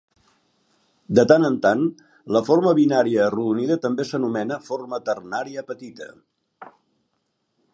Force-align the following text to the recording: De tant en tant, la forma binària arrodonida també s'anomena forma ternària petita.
De 1.17 1.25
tant 1.31 1.43
en 1.49 1.57
tant, 1.65 1.83
la 2.37 2.41
forma 2.47 2.73
binària 2.79 3.21
arrodonida 3.27 3.77
també 3.83 4.07
s'anomena 4.13 4.59
forma 4.71 5.01
ternària 5.11 5.65
petita. 5.69 6.09